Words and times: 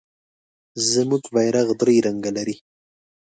زمونږ 0.91 1.23
بیرغ 1.35 1.67
درې 1.81 1.95
رنګه 2.07 2.31
لري. 2.37 2.55